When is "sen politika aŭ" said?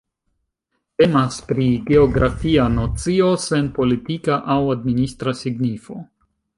3.47-4.61